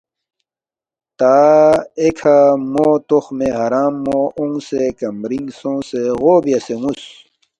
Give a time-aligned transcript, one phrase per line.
[1.19, 1.35] تا
[2.01, 2.35] ایکھہ
[2.71, 7.03] مو تُخمِ حرام مو اونگسے کمرِنگ سونگسے غو بیاسے نُ٘وس